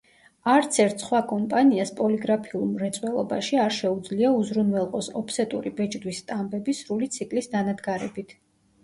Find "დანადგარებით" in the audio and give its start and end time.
7.53-8.35